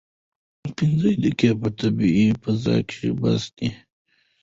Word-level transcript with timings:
پنځه 0.77 1.09
دقیقې 1.23 1.51
په 1.61 1.69
طبیعي 1.79 2.27
فضا 2.41 2.77
کې 2.89 3.07
بس 3.19 3.43
دي. 3.57 3.69